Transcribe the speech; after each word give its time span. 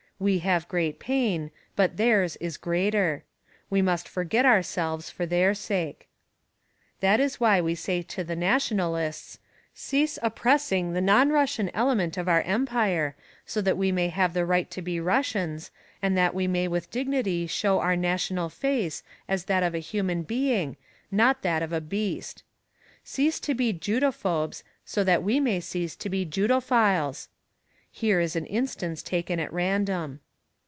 We 0.21 0.37
have 0.37 0.67
great 0.67 0.99
pain, 0.99 1.49
but 1.75 1.97
their's 1.97 2.35
is 2.35 2.55
greater. 2.57 3.23
We 3.71 3.81
must 3.81 4.07
forget 4.07 4.45
ourselves 4.45 5.09
for 5.09 5.25
their 5.25 5.55
sake. 5.55 6.07
That 6.99 7.19
is 7.19 7.39
why 7.39 7.59
we 7.59 7.73
say 7.73 8.03
to 8.03 8.23
the 8.23 8.35
"Nationalists": 8.35 9.39
Cease 9.73 10.19
oppressing 10.21 10.93
the 10.93 11.01
non 11.01 11.29
Russian 11.29 11.71
element 11.73 12.17
of 12.19 12.29
our 12.29 12.43
empire, 12.43 13.15
so 13.47 13.61
that 13.61 13.79
we 13.79 13.91
may 13.91 14.09
have 14.09 14.35
the 14.35 14.45
right 14.45 14.69
to 14.69 14.81
be 14.83 14.99
Russians, 14.99 15.71
and 16.03 16.15
that 16.15 16.35
we 16.35 16.45
may 16.45 16.67
with 16.67 16.91
dignity 16.91 17.47
show 17.47 17.79
our 17.79 17.95
national 17.95 18.49
face, 18.49 19.01
as 19.27 19.45
that 19.45 19.63
of 19.63 19.73
a 19.73 19.79
human 19.79 20.21
being, 20.21 20.77
not 21.09 21.41
that 21.41 21.63
of 21.63 21.73
a 21.73 21.81
beast. 21.81 22.43
Cease 23.03 23.39
to 23.39 23.55
be 23.55 23.73
'Judophobes' 23.73 24.61
so 24.85 25.03
that 25.03 25.23
we 25.23 25.39
may 25.39 25.59
cease 25.59 25.95
to 25.95 26.09
be 26.09 26.25
'Judophiles.' 26.27 27.27
Here 27.93 28.21
is 28.21 28.37
an 28.37 28.45
instance 28.45 29.03
taken 29.03 29.37
at 29.41 29.51
random. 29.51 30.21